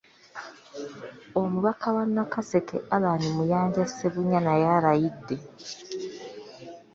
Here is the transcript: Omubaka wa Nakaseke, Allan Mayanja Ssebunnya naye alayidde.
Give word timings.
Omubaka 1.41 1.87
wa 1.95 2.03
Nakaseke, 2.15 2.77
Allan 2.95 3.23
Mayanja 3.37 3.83
Ssebunnya 3.87 4.39
naye 4.45 4.65
alayidde. 4.77 5.35